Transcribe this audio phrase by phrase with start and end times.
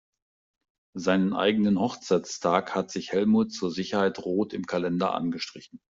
[0.95, 5.79] Seinen eigenen Hochzeitstag hat sich Helmut zur Sicherheit rot im Kalender angestrichen.